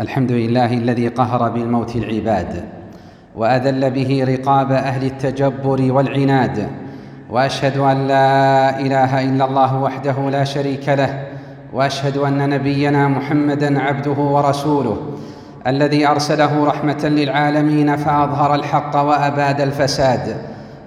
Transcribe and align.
الحمد 0.00 0.32
لله 0.32 0.72
الذي 0.72 1.08
قهر 1.08 1.48
بالموت 1.48 1.96
العباد 1.96 2.64
وأذل 3.36 3.90
به 3.90 4.24
رقاب 4.28 4.72
أهل 4.72 5.06
التجبر 5.06 5.92
والعناد 5.92 6.68
وأشهد 7.30 7.76
أن 7.76 8.08
لا 8.08 8.80
إله 8.80 9.24
إلا 9.24 9.44
الله 9.44 9.82
وحده 9.82 10.30
لا 10.30 10.44
شريك 10.44 10.88
له 10.88 11.24
وأشهد 11.72 12.16
أن 12.16 12.48
نبينا 12.48 13.08
محمدا 13.08 13.80
عبده 13.80 14.12
ورسوله 14.12 14.96
الذي 15.66 16.06
أرسله 16.06 16.64
رحمة 16.64 17.04
للعالمين 17.04 17.96
فأظهر 17.96 18.54
الحق 18.54 18.96
وأباد 18.96 19.60
الفساد 19.60 20.36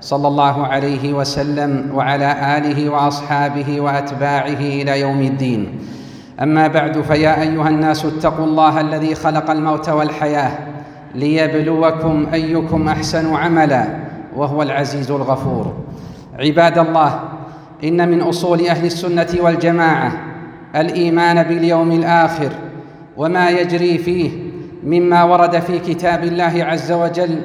صلى 0.02 0.28
الله 0.28 0.68
عليه 0.68 1.14
وسلم 1.14 1.92
وعلى 1.94 2.58
آله 2.58 2.90
وأصحابه 2.90 3.82
وأتباعه 3.82 4.60
إلى 4.60 5.00
يوم 5.00 5.22
الدين. 5.22 5.80
أما 6.42 6.68
بعد 6.68 7.02
فيا 7.02 7.42
أيها 7.42 7.70
الناس 7.70 8.06
اتقوا 8.06 8.46
الله 8.46 8.82
الذي 8.82 9.16
خلق 9.16 9.52
الموت 9.52 9.90
والحياة 9.90 10.52
ليبلوكم 11.16 12.28
أيكم 12.34 12.88
أحسن 12.88 13.36
عملا 13.36 13.86
وهو 14.36 14.62
العزيز 14.62 15.12
الغفور. 15.12 15.74
عباد 16.40 16.78
الله 16.78 17.20
إن 17.84 18.10
من 18.12 18.22
أصول 18.22 18.68
أهل 18.68 18.86
السنة 18.86 19.28
والجماعة 19.40 20.12
الإيمان 20.76 21.44
باليوم 21.44 21.92
الآخر 21.92 22.50
وما 23.18 23.50
يجري 23.50 23.98
فيه 23.98 24.32
مما 24.84 25.24
ورد 25.24 25.60
في 25.60 25.80
كتاب 25.80 26.24
الله 26.24 26.64
عز 26.64 26.92
وجل 26.92 27.42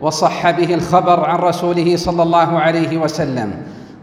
وصح 0.00 0.50
به 0.50 0.74
الخبر 0.74 1.24
عن 1.24 1.38
رسوله 1.38 1.96
صلى 1.96 2.22
الله 2.22 2.58
عليه 2.58 2.98
وسلم. 2.98 3.52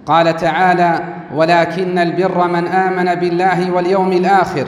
قال 0.05 0.36
تعالى 0.36 1.00
ولكن 1.36 1.98
البر 1.98 2.48
من 2.48 2.68
آمن 2.68 3.16
بالله 3.16 3.72
واليوم 3.72 4.12
الآخر. 4.12 4.68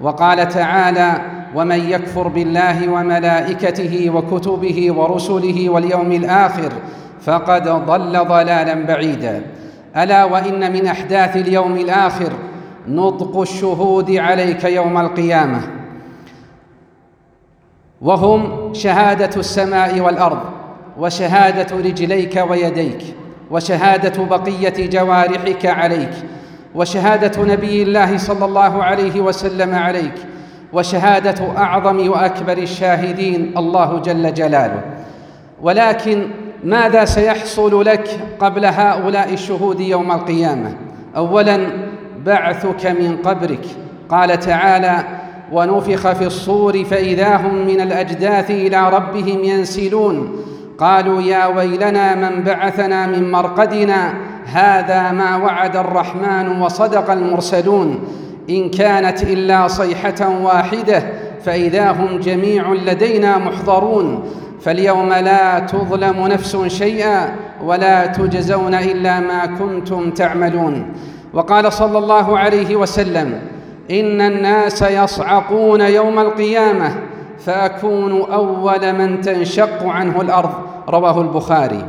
وقال 0.00 0.48
تعالى 0.48 1.20
ومن 1.54 1.90
يكفر 1.90 2.28
بالله 2.28 2.88
وملائكته 2.88 4.10
وكتبه 4.10 4.92
ورسله 4.92 5.70
واليوم 5.70 6.12
الآخر 6.12 6.72
فقد 7.20 7.68
ضل 7.68 8.24
ضلالا 8.24 8.86
بعيدا. 8.86 9.42
ألا 9.96 10.24
وإن 10.24 10.72
من 10.72 10.86
أحداث 10.86 11.36
اليوم 11.36 11.76
الآخر 11.76 12.32
نطق 12.88 13.40
الشهود 13.40 14.10
عليك 14.10 14.64
يوم 14.64 14.98
القيامة. 14.98 15.60
وهم 18.00 18.72
شهادة 18.74 19.30
السماء 19.36 20.00
والأرض 20.00 20.40
وشهادة 20.98 21.76
رجليك 21.76 22.44
ويديك. 22.50 23.21
وشهادة 23.52 24.24
بقية 24.24 24.86
جوارحك 24.88 25.66
عليك 25.66 26.10
وشهادة 26.74 27.44
نبي 27.44 27.82
الله 27.82 28.16
صلى 28.16 28.44
الله 28.44 28.82
عليه 28.82 29.20
وسلم 29.20 29.74
عليك 29.74 30.14
وشهادة 30.72 31.56
أعظم 31.56 32.08
وأكبر 32.08 32.58
الشاهدين 32.58 33.54
الله 33.56 33.98
جل 33.98 34.34
جلاله. 34.34 34.80
ولكن 35.62 36.28
ماذا 36.64 37.04
سيحصل 37.04 37.84
لك 37.84 38.20
قبل 38.40 38.64
هؤلاء 38.64 39.32
الشهود 39.32 39.80
يوم 39.80 40.12
القيامة؟ 40.12 40.74
اولا 41.16 41.58
بعثك 42.24 42.86
من 42.86 43.16
قبرك. 43.16 43.66
قال 44.08 44.38
تعالى 44.38 45.04
ونفخ 45.52 46.12
في 46.12 46.26
الصور 46.26 46.84
فإذا 46.84 47.36
هم 47.36 47.66
من 47.66 47.80
الأجداث 47.80 48.50
إلى 48.50 48.90
ربهم 48.90 49.44
ينسلون 49.44 50.36
قالوا 50.78 51.22
يا 51.22 51.46
ويلنا 51.46 52.14
من 52.14 52.42
بعثنا 52.42 53.06
من 53.06 53.30
مرقدنا 53.30 54.14
هذا 54.44 55.12
ما 55.12 55.36
وعد 55.36 55.76
الرحمن 55.76 56.60
وصدق 56.60 57.10
المرسلون. 57.10 57.98
إن 58.50 58.70
كانت 58.70 59.22
إلا 59.22 59.68
صيحة 59.68 60.28
واحدة 60.42 61.02
فإذا 61.44 61.90
هم 61.90 62.18
جميع 62.18 62.72
لدينا 62.72 63.38
محضرون. 63.38 64.24
فاليوم 64.60 65.12
لا 65.12 65.58
تظلم 65.58 66.26
نفس 66.26 66.56
شيئا 66.66 67.36
ولا 67.64 68.06
تجزون 68.06 68.74
إلا 68.74 69.20
ما 69.20 69.46
كنتم 69.46 70.10
تعملون. 70.10 70.92
وقال 71.34 71.72
صلى 71.72 71.98
الله 71.98 72.38
عليه 72.38 72.76
وسلم 72.76 73.40
إن 73.90 74.20
الناس 74.20 74.82
يصعقون 74.82 75.80
يوم 75.80 76.18
القيامة 76.18 76.94
فأكون 77.44 78.20
أول 78.32 78.92
من 78.92 79.20
تنشق 79.20 79.86
عنه 79.86 80.20
الأرض. 80.20 80.50
رواه 80.88 81.20
البخاري. 81.20 81.84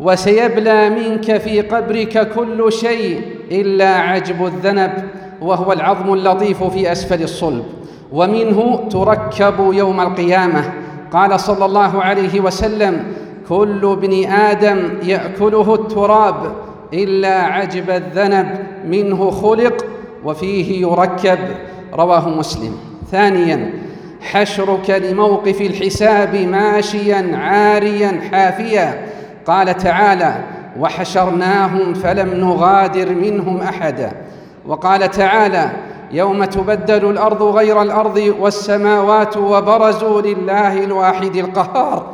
وسيبلى 0.00 0.90
منك 0.90 1.36
في 1.38 1.60
قبرك 1.60 2.32
كل 2.34 2.72
شيء 2.72 3.22
إلا 3.50 3.88
عجب 3.88 4.46
الذنب 4.46 4.92
وهو 5.42 5.72
العظم 5.72 6.12
اللطيف 6.12 6.64
في 6.64 6.92
أسفل 6.92 7.22
الصلب. 7.22 7.64
ومنه 8.12 8.88
تركب 8.90 9.72
يوم 9.72 10.00
القيامة. 10.00 10.72
قال 11.12 11.40
صلى 11.40 11.64
الله 11.64 12.02
عليه 12.02 12.40
وسلم 12.40 13.04
كل 13.48 13.80
ابن 13.84 14.24
آدم 14.24 14.78
يأكله 15.02 15.74
التراب 15.74 16.52
إلا 16.94 17.42
عجب 17.42 17.90
الذنب 17.90 18.58
منه 18.86 19.30
خلق 19.30 19.84
وفيه 20.24 20.82
يركب. 20.82 21.38
رواه 21.94 22.28
مسلم. 22.28 22.76
ثانيا 23.10 23.87
حشرك 24.20 24.90
لموقف 24.90 25.60
الحساب 25.60 26.34
ماشيا 26.34 27.36
عاريا 27.36 28.20
حافيا. 28.32 29.06
قال 29.46 29.76
تعالى 29.76 30.34
وحشرناهم 30.80 31.94
فلم 31.94 32.34
نغادر 32.34 33.14
منهم 33.14 33.60
احدا 33.60 34.12
وقال 34.66 35.10
تعالى 35.10 35.70
يوم 36.12 36.44
تبدل 36.44 37.10
الأرض 37.10 37.42
غير 37.42 37.82
الأرض 37.82 38.34
والسماوات 38.40 39.36
وبرزوا 39.36 40.20
لله 40.22 40.84
الواحد 40.84 41.36
القهار 41.36 42.06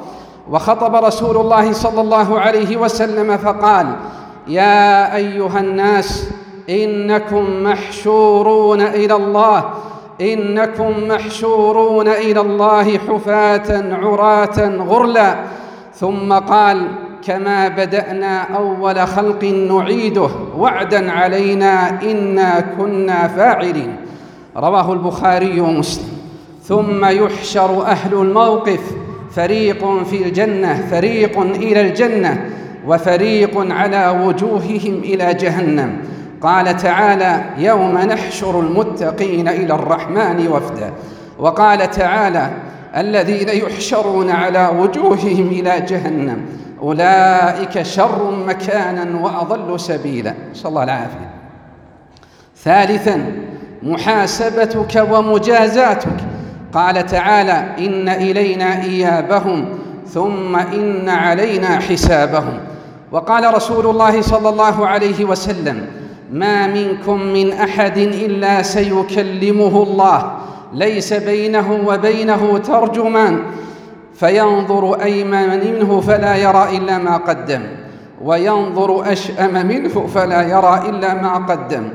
وخطب 0.51 0.95
رسول 0.95 1.37
الله 1.37 1.73
صلى 1.73 2.01
الله 2.01 2.41
عليه 2.41 2.77
وسلم 2.77 3.37
فقال 3.37 3.87
يا 4.49 5.17
أيها 5.17 5.61
الناس 5.61 6.29
إنكم 6.71 7.63
محشورون 7.63 8.81
إلى 8.81 9.15
الله 9.15 9.65
إنكم 10.21 11.09
محشورون 11.09 12.09
إلى 12.09 12.41
الله 12.41 12.99
حفاة 12.99 13.95
عراة 13.95 14.77
غرلا. 14.77 15.37
ثم 15.95 16.33
قال 16.33 16.89
كما 17.27 17.69
بدأنا 17.69 18.57
أول 18.57 19.07
خلق 19.07 19.45
نعيده 19.45 20.31
وعدا 20.59 21.13
علينا 21.13 22.03
إنا 22.03 22.61
كنا 22.79 23.29
فاعلين. 23.29 23.97
رواه 24.57 24.93
البخاري 24.93 25.61
ومسلم. 25.61 26.09
ثم 26.63 27.05
يحشر 27.05 27.83
أهل 27.83 28.15
الموقف 28.15 28.81
فريق 29.37 30.03
في 30.03 30.23
الجنة 30.23 30.87
فريق 30.91 31.39
إلى 31.39 31.81
الجنة 31.81 32.51
وفريق 32.87 33.73
على 33.73 34.25
وجوههم 34.27 35.01
إلى 35.05 35.35
جهنم. 35.35 35.97
قال 36.43 36.77
تعالى 36.77 37.45
يوم 37.59 37.99
نحشر 37.99 38.61
المتقين 38.61 39.49
إلى 39.49 39.75
الرحمن 39.75 40.49
وفدا. 40.49 40.93
وقال 41.39 41.91
تعالى 41.91 42.51
الذين 42.97 43.49
يحشرون 43.49 44.31
على 44.31 44.69
وجوههم 44.79 45.49
إلى 45.49 45.81
جهنم 45.81 46.47
أولئك 46.83 47.83
شر 47.83 48.31
مكانا 48.47 49.21
وأضل 49.21 49.81
سبيلا. 49.81 50.35
نسأل 50.53 50.69
الله 50.69 50.83
العافية. 50.83 51.31
ثالثا 52.65 53.33
محاسبتك 53.83 55.07
ومجازاتك. 55.11 56.17
قال 56.73 57.07
تعالى 57.07 57.67
إن 57.79 58.09
إلينا 58.09 58.83
إيابهم 58.83 59.69
ثم 60.07 60.57
إن 60.57 61.09
علينا 61.09 61.79
حسابهم. 61.79 62.61
وقال 63.13 63.55
رسول 63.55 63.87
الله 63.87 64.23
صلى 64.23 64.49
الله 64.49 64.87
عليه 64.87 65.25
وسلم 65.25 65.87
ما 66.33 66.67
منكم 66.67 67.21
من 67.21 67.53
أحد 67.53 67.99
إلا 67.99 68.63
سيكلمه 68.63 69.83
الله. 69.83 70.37
ليس 70.73 71.13
بينه 71.13 71.81
وبينه 71.87 72.59
ترجمان. 72.59 73.43
فينظر 74.15 75.03
أيمن 75.03 75.49
منه 75.49 76.01
فلا 76.01 76.37
يرى 76.37 76.77
إلا 76.77 76.99
ما 76.99 77.17
قدم. 77.17 77.63
وينظر 78.23 79.13
أشأم 79.13 79.67
منه 79.67 80.07
فلا 80.15 80.43
يرى 80.43 80.83
إلا 80.89 81.15
ما 81.15 81.35
قدم. 81.35 81.89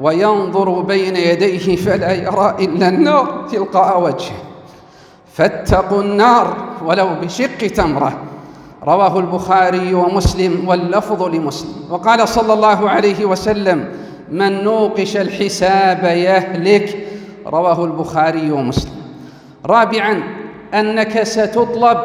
وينظر 0.00 0.80
بين 0.80 1.16
يديه 1.16 1.76
فلا 1.76 2.12
يرى 2.12 2.56
إلا 2.60 2.88
النار. 2.88 3.46
تلقاء 3.52 4.02
وجهه. 4.02 4.36
فاتقوا 5.34 6.02
النار 6.02 6.56
ولو 6.84 7.08
بشق 7.22 7.58
تمره. 7.58 8.12
رواه 8.84 9.18
البخاري 9.18 9.94
ومسلم 9.94 10.68
واللفظ 10.68 11.22
لمسلم. 11.22 11.74
وقال 11.90 12.28
صلى 12.28 12.52
الله 12.52 12.90
عليه 12.90 13.24
وسلم 13.24 13.88
من 14.30 14.64
نوقش 14.64 15.16
الحساب 15.16 16.04
يهلك. 16.04 17.06
رواه 17.46 17.84
البخاري 17.84 18.52
ومسلم. 18.52 19.02
رابعا 19.66 20.22
أنك 20.74 21.22
ستطلب 21.22 21.98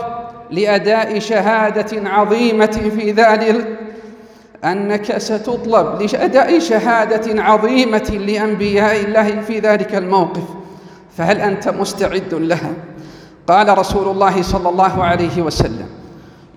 لأداء 0.51 1.19
شهادة 1.19 2.09
عظيمة 2.09 2.91
في 2.97 3.11
ذلك. 3.11 3.79
أنك 4.63 5.17
ستطلب 5.17 6.01
لأداء 6.01 6.59
شهادة 6.59 7.43
عظيمة 7.43 8.21
لأنبياء 8.27 9.05
الله 9.05 9.41
في 9.41 9.59
ذلك 9.59 9.95
الموقف. 9.95 10.43
فهل 11.17 11.41
أنت 11.41 11.69
مستعد 11.69 12.33
لها؟ 12.33 12.71
قال 13.47 13.77
رسول 13.77 14.07
الله 14.07 14.41
صلى 14.41 14.69
الله 14.69 15.03
عليه 15.03 15.41
وسلم. 15.41 15.96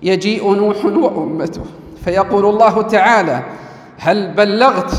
يجيء 0.03 0.53
نوح 0.53 0.85
وأمته. 0.85 1.61
فيقول 2.05 2.45
الله 2.45 2.81
تعالى 2.81 3.43
هل 3.97 4.33
بلغت؟ 4.33 4.91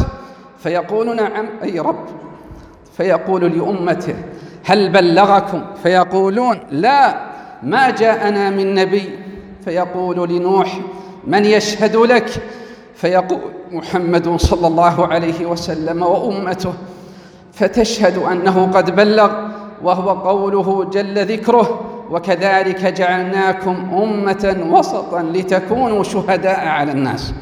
فيقول 0.59 1.17
نعم 1.17 1.47
أي 1.63 1.81
رب. 1.81 2.07
فيقول 2.97 3.59
لأمته 3.59 4.15
هل 4.65 4.93
بلغكم؟ 4.93 5.63
فيقولون 5.83 6.59
لا 6.71 7.15
ما 7.63 7.91
جاءنا 7.91 8.51
من 8.51 8.75
نبي. 8.75 9.19
فيقول 9.65 10.29
لنوح 10.29 10.81
من 11.27 11.45
يشهد 11.45 11.97
لك؟ 11.97 12.43
فيقول 12.95 13.41
محمد 13.73 14.37
صلى 14.37 14.67
الله 14.67 15.07
عليه 15.07 15.47
وسلم 15.47 16.03
وأمته 16.03 16.73
فتشهد 17.53 18.19
أنه 18.19 18.71
قد 18.75 18.97
بلغ 18.97 19.33
وهو 19.83 20.11
قوله 20.11 20.85
جل 20.85 21.27
ذكره 21.27 21.92
وكذلك 22.13 22.85
جعلناكم 22.85 23.91
أمة 23.95 24.67
وسطا 24.71 25.23
لتكونوا 25.23 26.03
شهداء 26.03 26.67
على 26.69 26.93
الناس. 26.93 27.35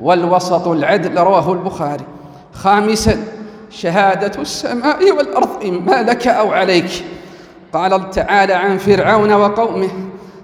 والوسط 0.00 0.68
العدل 0.68 1.18
رواه 1.18 1.52
البخاري. 1.52 2.04
خامسا 2.52 3.16
شهادة 3.70 4.42
السماء 4.42 5.12
والأرض 5.12 5.64
إما 5.64 6.02
لك 6.02 6.28
أو 6.28 6.52
عليك. 6.52 7.04
قال 7.72 8.10
تعالى 8.10 8.52
عن 8.52 8.78
فرعون 8.78 9.32
وقومه 9.32 9.90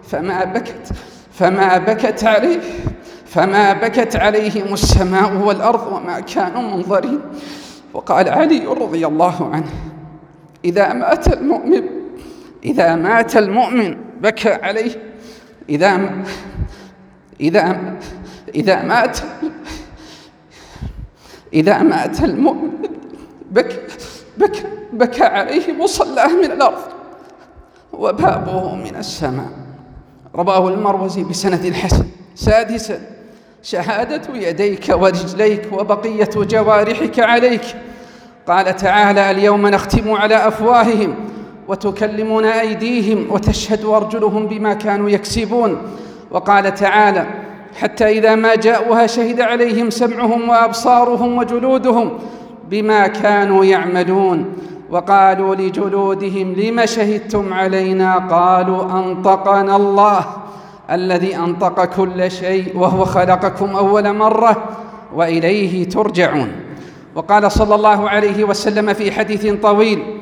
فما 0.09 0.45
بكت 0.45 0.89
فما 1.33 1.79
بكت 1.79 2.25
عليه 2.25 2.61
فما 3.27 3.73
بكت 3.73 4.17
عليهم 4.17 4.73
السماء 4.73 5.37
والأرض 5.37 5.93
وما 5.93 6.21
كانوا 6.21 6.63
منظرين. 6.63 7.21
وقال 7.95 8.29
علي 8.29 8.67
رضي 8.67 9.07
الله 9.07 9.51
عنه 9.53 9.71
إذا 10.65 10.93
مات 10.93 11.33
المؤمن 11.33 11.98
إذا 12.65 12.95
مات 12.95 13.37
المؤمن 13.37 13.97
بكى 14.21 14.53
عليه. 14.53 14.91
إذا 15.69 16.11
إذا 17.41 17.95
إذا 18.55 18.83
مات 18.83 19.19
إذا 21.53 21.79
مات 21.79 22.25
المؤمن 22.25 22.71
بكى 23.51 23.79
بكى 24.37 24.63
بكى 24.93 25.25
عليه 25.25 25.73
مصلاه 25.73 26.29
من 26.29 26.45
الأرض 26.45 26.83
وبابه 27.93 28.75
من 28.75 28.97
السماء. 28.97 29.51
رواه 30.35 30.69
المروزي 30.69 31.25
بسند 31.25 31.73
حسن. 31.73 32.07
سادسا 32.35 33.01
شهادة 33.63 34.35
يديك 34.35 34.89
ورجليك 34.89 35.73
وبقية 35.73 36.31
جوارحك 36.35 37.21
عليك. 37.21 37.65
قال 38.47 38.77
تعالى 38.77 39.31
اليوم 39.31 39.67
نختم 39.67 40.13
على 40.13 40.49
أفواههم 40.49 41.15
وتكلمنا 41.69 42.61
أيديهم 42.61 43.27
وتشهد 43.31 43.85
أرجلهم 43.85 44.47
بما 44.47 44.75
كانوا 44.75 45.11
يكسبون. 45.11 45.79
وقال 46.31 46.75
تعالى 46.75 47.27
حتى 47.81 48.19
إذا 48.19 48.35
ما 48.35 48.55
جاءوها 48.55 49.07
شهد 49.07 49.41
عليهم 49.41 49.91
سمعهم 49.91 50.49
وأبصارهم 50.49 51.39
وجلودهم 51.39 52.19
بما 52.71 53.07
كانوا 53.07 53.65
يعملون. 53.65 54.45
وقالوا 54.91 55.55
لجلودهم 55.55 56.53
لم 56.53 56.87
شهدتم 56.87 57.53
علينا؟ 57.53 58.19
قالوا 58.19 58.83
أنطقنا 58.83 59.77
الله 59.77 60.27
الذي 60.91 61.37
أنطق 61.37 61.85
كل 61.85 62.31
شيء 62.31 62.79
وهو 62.79 63.05
خلقكم 63.05 63.77
أول 63.77 64.13
مرة 64.13 64.65
وإليه 65.15 65.89
ترجعون. 65.89 66.53
وقال 67.15 67.53
صلى 67.53 67.75
الله 67.75 68.09
عليه 68.09 68.45
وسلم 68.45 68.93
في 68.93 69.13
حديث 69.13 69.47
طويل 69.63 70.18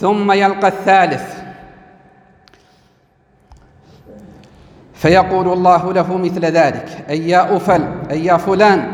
ثم 0.00 0.32
يلقى 0.32 0.68
الثالث. 0.68 1.38
فيقول 4.94 5.52
الله 5.52 5.92
له 5.92 6.16
مثل 6.16 6.44
ذلك 6.44 7.04
أي 7.08 7.28
يا 7.28 7.56
أفل 7.56 7.84
أي 8.10 8.24
يا 8.24 8.36
فلان 8.36 8.92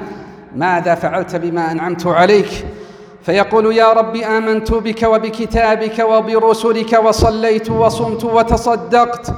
ماذا 0.57 0.95
فعلت 0.95 1.37
بما 1.37 1.73
أنعمت 1.73 2.07
عليك؟ 2.07 2.67
فيقول 3.23 3.77
يا 3.77 3.93
رب 3.93 4.17
آمنت 4.17 4.73
بك 4.75 5.03
وبكتابك 5.03 5.99
وبرسلك 5.99 6.93
وصليت 6.93 7.71
وصمت 7.71 8.25
وتصدقت 8.25 9.35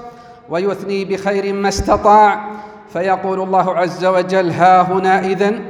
ويثني 0.48 1.04
بخير 1.04 1.52
ما 1.52 1.68
استطاع. 1.68 2.50
فيقول 2.92 3.40
الله 3.40 3.76
عز 3.76 4.04
وجل 4.04 4.50
ها 4.50 4.82
هنا 4.82 5.20
إذن. 5.20 5.60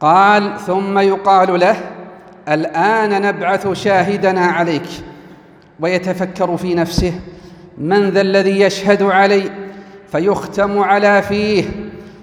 قال 0.00 0.58
ثم 0.58 0.98
يقال 0.98 1.60
له 1.60 1.76
الآن 2.48 3.22
نبعث 3.22 3.72
شاهدنا 3.72 4.46
عليك 4.46 4.88
ويتفكر 5.80 6.56
في 6.56 6.74
نفسه 6.74 7.12
من 7.78 8.10
ذا 8.10 8.20
الذي 8.20 8.60
يشهد 8.60 9.02
علي؟ 9.02 9.50
فيختم 10.12 10.78
على 10.78 11.22
فيه 11.22 11.64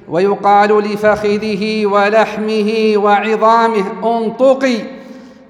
ويقال 0.09 0.79
لفخذه 0.79 1.85
ولحمه 1.85 2.93
وعظامه 2.95 3.85
انطقي. 4.03 4.77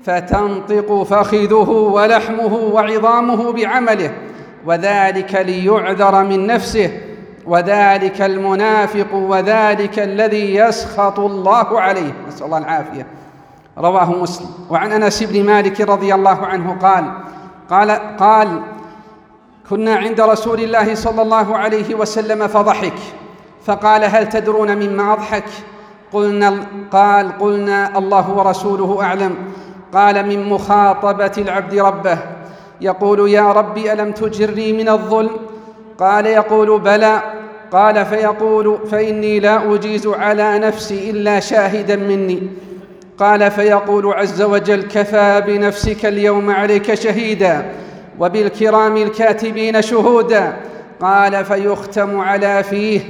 فتنطق 0.04 1.04
فخذه 1.04 1.69
ولحمه 1.69 2.56
وعظامه 2.56 3.52
بعمله. 3.52 4.14
وذلك 4.66 5.36
ليعذر 5.36 6.24
من 6.24 6.48
نفسه 6.48 6.92
وذلك 7.46 8.22
المنافق 8.22 9.14
وذلك 9.14 10.00
الذي 10.00 10.56
يسخط 10.56 11.19
الله 11.19 11.81
عليه. 11.81 12.14
نسأل 12.28 12.46
الله 12.46 12.58
العافية. 12.58 13.08
رواه 13.78 14.12
مسلم. 14.12 14.50
وعن 14.70 14.92
أنس 14.92 15.24
بن 15.24 15.46
مالك 15.46 15.82
رضي 15.82 16.16
الله 16.16 16.46
عنه 16.46 16.78
قال 16.82 17.12
قال 17.70 18.18
قال 18.18 18.62
كنا 19.70 19.96
عند 19.96 20.22
رسول 20.22 20.60
الله 20.60 20.96
صلى 20.96 21.22
الله 21.22 21.58
عليه 21.58 21.96
وسلم 21.96 22.48
فضحك 22.48 22.94
فقال 23.66 24.04
هل 24.04 24.30
تدرون 24.30 24.76
مما 24.76 25.14
أضحك؟ 25.14 25.44
قلنا 26.14 26.54
قال 26.92 27.38
قلنا 27.40 27.98
الله 27.98 28.32
ورسوله 28.32 29.04
أعلم. 29.04 29.36
قال 29.94 30.28
من 30.28 30.50
مخاطبة 30.50 31.32
العبد 31.38 31.76
ربه. 31.76 32.18
يقول 32.82 33.30
يا 33.30 33.52
رب 33.52 33.78
ألم 33.78 34.12
تجرني 34.12 34.74
من 34.74 34.90
الظلم؟ 34.90 35.32
قال 36.00 36.26
يقول 36.26 36.80
بلى. 36.80 37.22
قال 37.72 38.06
فيقول 38.06 38.80
فإني 38.92 39.40
لا 39.40 39.76
أجيز 39.76 40.08
على 40.08 40.60
نفسي 40.60 41.10
إلا 41.10 41.40
شاهدا 41.40 41.96
مني. 41.96 42.50
قال 43.18 43.52
فيقول 43.52 44.14
عز 44.14 44.42
وجل 44.42 44.84
كفى 44.84 45.44
بنفسك 45.48 46.06
اليوم 46.06 46.50
عليك 46.50 46.94
شهيدا 46.94 47.71
وبالكرام 48.19 48.97
الكاتبين 48.97 49.81
شهودا 49.81 50.54
قال 51.02 51.45
فيختم 51.45 52.19
على 52.19 52.64
فيه 52.64 53.02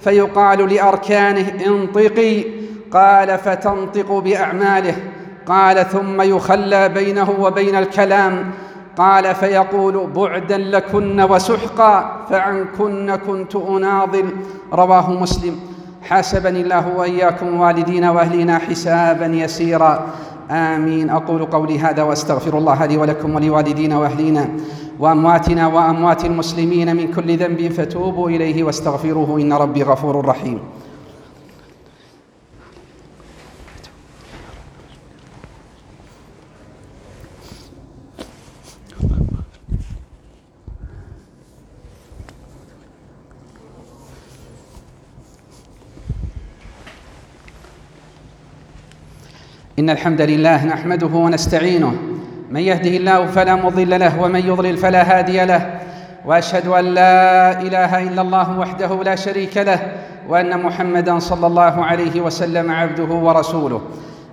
فيقال 0.00 0.74
لأركانه 0.74 1.52
انطقي 1.66 2.44
قال 2.92 3.38
فتنطق 3.38 4.12
بأعماله 4.12 4.94
قال 5.46 5.86
ثم 5.88 6.22
يخلى 6.22 6.88
بينه 6.88 7.30
وبين 7.40 7.76
الكلام 7.76 8.50
قال 8.96 9.34
فيقول 9.34 10.10
بعدا 10.14 10.58
لكن 10.58 11.20
وسحقا 11.20 12.26
فعنكن 12.30 13.18
كنت 13.26 13.56
أناضل 13.56 14.24
رواه 14.72 15.10
مسلم 15.12 15.75
حاسبني 16.08 16.60
الله 16.60 16.96
وإياكم 16.96 17.60
والدين 17.60 18.04
وأهلنا 18.04 18.58
حسابا 18.58 19.26
يسيرا. 19.26 20.06
آمين. 20.50 21.10
أقول 21.10 21.44
قولي 21.44 21.78
هذا 21.78 22.02
وأستغفر 22.02 22.58
الله 22.58 22.86
لي 22.86 22.96
ولكم 22.96 23.34
ولوالدينا 23.34 23.98
وأهلينا 23.98 24.48
وأمواتنا 24.98 25.66
وأموات 25.66 26.24
المسلمين 26.24 26.96
من 26.96 27.12
كل 27.12 27.36
ذنب 27.36 27.72
فتوبوا 27.72 28.28
إليه 28.30 28.64
واستغفروه. 28.64 29.40
إن 29.40 29.52
ربي 29.52 29.82
غفور 29.82 30.26
رحيم. 30.26 30.58
إن 49.86 49.90
الحمد 49.90 50.20
لله 50.20 50.64
نحمده 50.64 51.06
ونستعينه. 51.06 51.94
من 52.50 52.60
يهده 52.60 52.90
الله 52.90 53.26
فلا 53.26 53.54
مضل 53.54 54.00
له 54.00 54.22
ومن 54.22 54.40
يضلل 54.40 54.76
فلا 54.76 55.18
هادي 55.18 55.44
له. 55.44 55.80
وأشهد 56.24 56.66
أن 56.66 56.84
لا 56.84 57.60
إله 57.60 58.02
إلا 58.02 58.22
الله 58.22 58.58
وحده 58.58 59.02
لا 59.02 59.14
شريك 59.14 59.56
له 59.56 59.78
وأن 60.28 60.62
محمدا 60.62 61.18
صلى 61.18 61.46
الله 61.46 61.84
عليه 61.84 62.20
وسلم 62.20 62.70
عبده 62.70 63.14
ورسوله. 63.14 63.80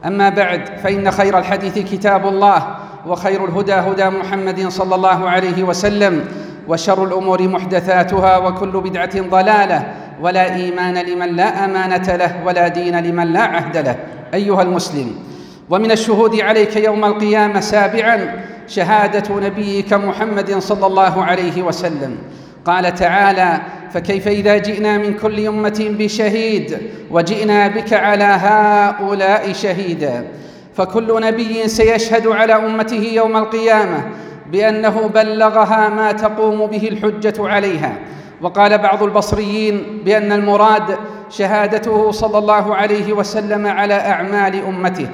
أما 0.06 0.30
بعد 0.30 0.62
فإن 0.84 1.12
خير 1.12 1.38
الحديث 1.38 1.78
كتاب 1.78 2.28
الله 2.28 2.68
وخير 3.08 3.46
الهدى 3.46 3.74
هدى 3.74 4.10
محمد 4.10 4.68
صلى 4.68 4.96
الله 4.96 5.30
عليه 5.30 5.64
وسلم 5.64 6.26
وشر 6.68 7.04
الأمور 7.04 7.48
محدثاتها 7.48 8.38
وكل 8.38 8.82
بدعة 8.82 9.22
ضلالة. 9.22 9.84
ولا 10.22 10.56
إيمان 10.56 10.98
لمن 10.98 11.36
لا 11.36 11.66
أمانة 11.66 12.16
له 12.16 12.32
ولا 12.46 12.68
دين 12.68 13.00
لمن 13.00 13.34
لا 13.34 13.42
عهد 13.42 13.78
له. 13.78 13.96
أيها 14.34 14.62
المسلم 14.62 15.33
ومن 15.70 15.92
الشهود 15.92 16.42
عليك 16.42 16.76
يوم 16.76 17.06
القيامة 17.06 17.60
سابعا 17.60 18.46
شهادة 18.68 19.36
نبيك 19.36 19.94
محمد 19.94 20.60
صلى 20.60 20.86
الله 20.86 21.24
عليه 21.24 21.62
وسلم. 21.62 22.18
قال 22.66 22.96
تعالى 22.96 23.62
فكيف 23.94 24.28
إذا 24.28 24.58
جئنا 24.58 24.98
من 24.98 25.14
كل 25.14 25.48
أمة 25.48 25.88
بشهيد 26.00 26.78
وجئنا 27.12 27.68
بك 27.68 27.94
على 27.94 28.24
هؤلاء 28.24 29.54
شهيدا؟ 29.54 30.28
فكل 30.76 31.22
نبي 31.22 31.68
سيشهد 31.68 32.28
على 32.28 32.54
أمته 32.54 33.12
يوم 33.14 33.38
القيامة 33.38 34.04
بأنه 34.52 35.08
بلغها 35.08 35.90
ما 35.90 36.12
تقوم 36.12 36.66
به 36.66 36.88
الحجة 36.88 37.48
عليها. 37.48 37.98
وقال 38.42 38.78
بعض 38.78 39.04
البصريين 39.04 40.02
بأن 40.06 40.32
المراد 40.32 40.98
شهادته 41.30 42.12
صلى 42.12 42.38
الله 42.38 42.76
عليه 42.76 43.14
وسلم 43.14 43.68
على 43.68 43.94
أعمال 43.94 44.66
أمته. 44.66 45.08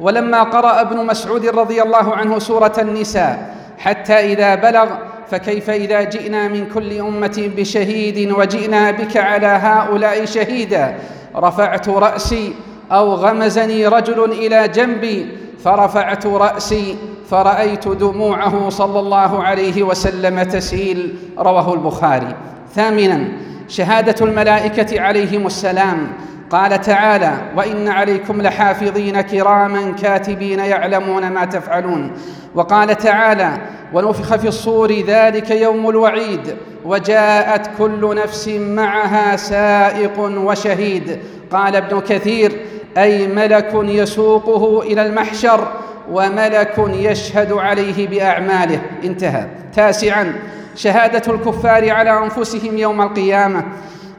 ولما 0.00 0.42
قرأ 0.42 0.80
ابن 0.80 1.06
مسعود 1.06 1.46
رضي 1.46 1.82
الله 1.82 2.14
عنه 2.14 2.38
سورة 2.38 2.72
النساء 2.78 3.54
حتى 3.78 4.12
إذا 4.12 4.54
بلغ 4.54 4.86
فكيف 5.30 5.70
إذا 5.70 6.02
جئنا 6.02 6.48
من 6.48 6.66
كل 6.74 6.98
أمة 6.98 7.50
بشهيد 7.56 8.32
وجئنا 8.32 8.90
بك 8.90 9.16
على 9.16 9.46
هؤلاء 9.46 10.24
شهيدا؟ 10.24 10.94
رفعت 11.36 11.88
رأسي 11.88 12.54
أو 12.92 13.14
غمزني 13.14 13.86
رجل 13.86 14.24
إلى 14.32 14.68
جنبي 14.68 15.28
فرفعت 15.64 16.26
رأسي 16.26 16.96
فرأيت 17.30 17.88
دموعه 17.88 18.68
صلى 18.68 19.00
الله 19.00 19.42
عليه 19.42 19.82
وسلم 19.82 20.42
تسيل 20.42 21.14
رواه 21.38 21.74
البخاري. 21.74 22.34
ثامنا 22.74 23.28
شهادة 23.68 24.26
الملائكة 24.26 25.00
عليهم 25.00 25.46
السلام. 25.46 26.08
قال 26.54 26.80
تعالى 26.80 27.32
وإن 27.56 27.88
عليكم 27.88 28.42
لحافظين 28.42 29.20
كراما 29.20 29.94
كاتبين 30.02 30.58
يعلمون 30.58 31.30
ما 31.30 31.44
تفعلون. 31.44 32.12
وقال 32.54 32.96
تعالى 32.96 33.58
ونفخ 33.92 34.36
في 34.36 34.48
الصور 34.48 34.92
ذلك 34.92 35.50
يوم 35.50 35.90
الوعيد 35.90 36.56
وجاءت 36.84 37.70
كل 37.78 38.16
نفس 38.16 38.48
معها 38.48 39.36
سائق 39.36 40.18
وشهيد. 40.20 41.18
قال 41.50 41.76
ابن 41.76 42.00
كثير 42.00 42.52
أي 42.98 43.26
ملك 43.26 43.70
يسوقه 43.74 44.82
إلى 44.82 45.06
المحشر 45.06 45.68
وملك 46.10 46.74
يشهد 46.88 47.52
عليه 47.52 48.08
بأعماله. 48.08 48.80
انتهى. 49.04 49.46
تاسعا 49.76 50.34
شهادة 50.76 51.32
الكفار 51.34 51.90
على 51.90 52.18
أنفسهم 52.18 52.78
يوم 52.78 53.02
القيامة. 53.02 53.64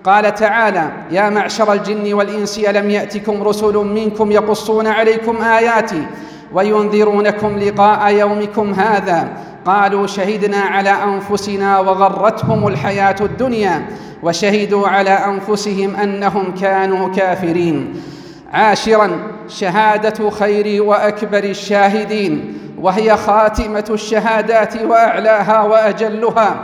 قال 0.05 0.35
تعالى 0.35 0.91
يا 1.11 1.29
معشر 1.29 1.73
الجن 1.73 2.13
والإنس 2.13 2.59
ألم 2.59 2.89
يأتكم 2.89 3.43
رسل 3.43 3.75
منكم 3.77 4.31
يقصون 4.31 4.87
عليكم 4.87 5.41
آياتي 5.41 6.05
وينذرونكم 6.53 7.59
لقاء 7.59 8.13
يومكم 8.13 8.73
هذا؟ 8.73 9.27
قالوا 9.65 10.07
شهدنا 10.07 10.57
على 10.57 10.89
أنفسنا 10.89 11.79
وغرتهم 11.79 12.67
الحياة 12.67 13.15
الدنيا 13.21 13.85
وشهدوا 14.23 14.87
على 14.87 15.09
أنفسهم 15.09 15.95
أنهم 15.95 16.53
كانوا 16.61 17.09
كافرين. 17.09 18.01
عاشرا 18.53 19.11
شهادة 19.47 20.29
خير 20.29 20.83
وأكبر 20.83 21.43
الشاهدين 21.43 22.57
وهي 22.81 23.17
خاتمة 23.17 23.85
الشهادات 23.89 24.81
وأعلاها 24.81 25.61
وأجلها. 25.61 26.55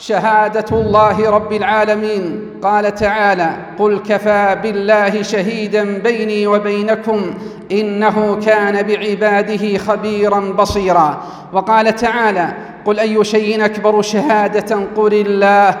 شهاده 0.00 0.80
الله 0.80 1.30
رب 1.30 1.52
العالمين. 1.52 2.50
قال 2.62 2.94
تعالى 2.94 3.50
قل 3.78 3.98
كفى 4.08 4.56
بالله 4.62 5.22
شهيدا 5.22 5.98
بيني 5.98 6.46
وبينكم 6.46 7.34
إنه 7.72 8.40
كان 8.46 8.82
بعباده 8.86 9.78
خبيرا 9.78 10.40
بصيرا 10.40 11.22
وقال 11.52 11.94
تعالى 11.94 12.52
قل 12.84 12.98
أي 12.98 13.24
شيء 13.24 13.64
أكبر 13.64 14.02
شهادة 14.02 14.86
قل 14.96 15.14
الله 15.14 15.76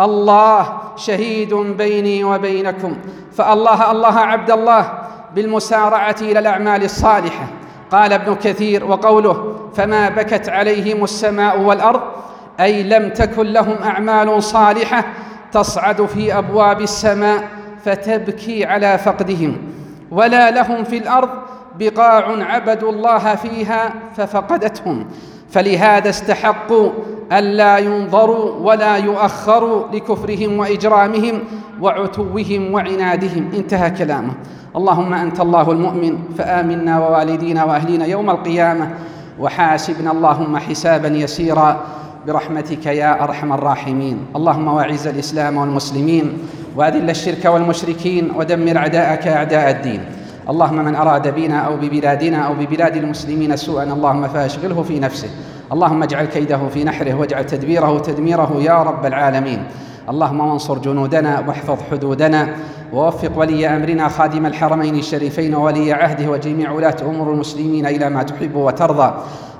الله 0.00 0.72
شهيد 0.96 1.54
بيني 1.54 2.24
وبينكم 2.24 2.96
فالله 3.32 3.90
الله 3.90 4.18
عبد 4.18 4.50
الله 4.50 4.92
بالمسارعة 5.34 6.16
إلى 6.20 6.38
الأعمال 6.38 6.84
الصالحة 6.84 7.46
قال 7.90 8.12
ابن 8.12 8.34
كثير 8.34 8.84
وقوله 8.84 9.56
فما 9.74 10.08
بكت 10.08 10.48
عليهم 10.48 11.04
السماء 11.04 11.60
والأرض 11.60 12.00
أي 12.60 12.82
لم 12.82 13.10
تكن 13.10 13.46
لهم 13.46 13.76
أعمال 13.82 14.42
صالحة 14.42 15.04
تصعد 15.52 16.06
في 16.06 16.38
أبواب 16.38 16.80
السماء 16.80 17.48
فتبكي 17.84 18.64
على 18.64 18.98
فقدهم. 18.98 19.56
ولا 20.10 20.50
لهم 20.50 20.84
في 20.84 20.98
الأرض 20.98 21.28
بقاع 21.78 22.44
عبدوا 22.44 22.92
الله 22.92 23.34
فيها 23.34 23.92
ففقدتهم. 24.16 25.06
فلهذا 25.50 26.10
استحقوا 26.10 26.90
الا 27.32 27.78
ينظروا 27.78 28.70
ولا 28.70 28.96
يؤخروا 28.96 29.86
لكفرهم 29.92 30.58
وإجرامهم 30.58 31.42
وعتوهم 31.80 32.74
وعنادهم. 32.74 33.50
انتهى 33.54 33.90
كلامه. 33.90 34.32
اللهم 34.76 35.14
أنت 35.14 35.40
الله 35.40 35.70
المؤمن 35.72 36.18
فآمنا 36.38 36.98
ووالدينا 36.98 37.64
وأهلينا 37.64 38.06
يوم 38.06 38.30
القيامة 38.30 38.90
وحاسبنا 39.40 40.10
اللهم 40.12 40.56
حسابا 40.56 41.08
يسيرا. 41.08 41.80
برحمتك 42.26 42.86
يا 42.86 43.24
أرحم 43.24 43.52
الراحمين. 43.52 44.18
اللهم 44.36 44.68
واعز 44.68 45.06
الإسلام 45.06 45.56
والمسلمين 45.56 46.38
واذل 46.76 47.10
الشرك 47.10 47.44
والمشركين 47.44 48.30
ودمر 48.36 48.76
أعداءك 48.76 49.28
أعداء 49.28 49.70
الدين. 49.70 50.00
اللهم 50.50 50.84
من 50.84 50.94
أراد 50.94 51.34
بنا 51.34 51.58
أو 51.58 51.76
ببلادنا 51.76 52.38
أو 52.38 52.54
ببلاد 52.54 52.96
المسلمين 52.96 53.56
سوءا 53.56 53.82
اللهم 53.82 54.28
فاشغله 54.28 54.82
في 54.82 55.00
نفسه. 55.00 55.28
اللهم 55.72 56.02
اجعل 56.02 56.24
كيده 56.24 56.68
في 56.68 56.84
نحره 56.84 57.14
واجعل 57.14 57.46
تدبيره 57.46 57.98
تدميره 57.98 58.56
يا 58.60 58.82
رب 58.82 59.06
العالمين. 59.06 59.64
اللهم 60.08 60.40
وانصر 60.40 60.78
جنودنا 60.78 61.44
واحفظ 61.48 61.78
حدودنا 61.90 62.48
ووفق 62.92 63.38
ولي 63.38 63.66
أمرنا 63.66 64.08
خادم 64.08 64.46
الحرمين 64.46 64.94
الشريفين 64.94 65.54
وولي 65.54 65.92
عهده 65.92 66.30
وجميع 66.30 66.70
ولاة 66.70 66.96
أمور 67.02 67.32
المسلمين 67.32 67.86
إلى 67.86 68.10
ما 68.10 68.22
تحب 68.22 68.54
وترضى. 68.54 69.14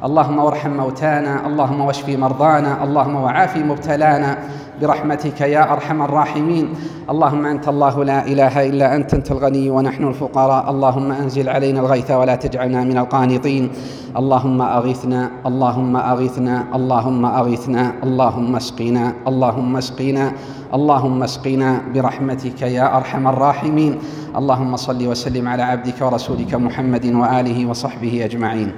اللهم 0.05 0.39
وارحم 0.39 0.71
موتانا 0.71 1.47
اللهم 1.47 1.81
واشف 1.81 2.09
مرضانا 2.09 2.85
اللهم 2.85 3.15
وعاف 3.15 3.57
مبتلانا. 3.57 4.39
برحمتك 4.81 5.41
يا 5.41 5.73
أرحم 5.73 6.03
الراحمين. 6.03 6.69
اللهم 7.11 7.47
أنت 7.47 7.69
الله 7.69 8.05
لا 8.05 8.27
إله 8.27 8.69
إلا 8.69 8.97
أنت 8.97 9.15
أنت 9.15 9.31
الغني 9.31 9.71
ونحن 9.71 10.05
الفقراء. 10.05 10.71
اللهم 10.71 11.13
أنزل 11.13 11.49
علينا 11.49 11.81
الغيث 11.81 12.11
ولا 12.11 12.35
تجعلنا 12.35 12.85
من 12.85 12.99
القانطين. 12.99 13.71
اللهم 14.17 14.63
أغثنا 14.63 15.31
اللهم 15.47 15.97
أغثنا 15.97 16.65
اللهم 16.75 17.25
أغثنا 17.25 17.93
اللهم 18.03 18.57
اسقنا 18.57 19.13
اللهم 19.29 19.77
اسقنا 19.77 20.33
اللهم 20.75 21.23
اسقنا 21.23 21.81
برحمتك 21.95 22.63
يا 22.63 22.97
أرحم 22.97 23.29
الراحمين. 23.29 23.99
اللهم 24.37 24.77
صل 24.77 25.07
وسلم 25.07 25.49
على 25.49 25.63
عبدك 25.63 25.99
ورسولك 26.01 26.55
محمد 26.55 27.07
وآله 27.07 27.67
وصحبه 27.67 28.25
أجمعين. 28.25 28.73